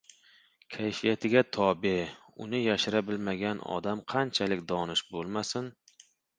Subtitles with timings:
[0.75, 1.91] Kayfiyatiga tobe,
[2.47, 5.73] uni yashira bilmagan odam qanchalik donish bo‘lmasin